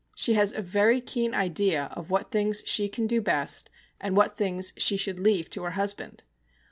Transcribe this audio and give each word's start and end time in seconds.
She 0.15 0.33
has 0.33 0.51
a 0.51 0.63
very 0.63 0.99
keen 0.99 1.35
idea 1.35 1.83
of 1.93 2.09
what 2.09 2.31
things 2.31 2.63
she 2.65 2.89
can 2.89 3.05
do 3.05 3.21
best, 3.21 3.69
and 3.99 4.17
what 4.17 4.35
things 4.35 4.73
she 4.75 4.97
should 4.97 5.19
leave 5.19 5.47
to 5.51 5.61
her 5.61 5.71
husband. 5.77 6.23